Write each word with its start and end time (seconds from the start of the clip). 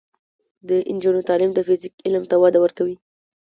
د 0.67 0.69
نجونو 0.95 1.21
تعلیم 1.29 1.51
د 1.53 1.59
فزیک 1.67 1.93
علم 2.05 2.23
ته 2.29 2.35
وده 2.41 2.59
ورکوي. 2.61 2.95